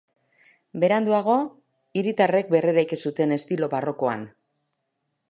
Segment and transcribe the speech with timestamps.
[0.83, 1.35] Beranduago,
[2.01, 4.25] hiritarrek berreraiki zuten estilo barrokoan.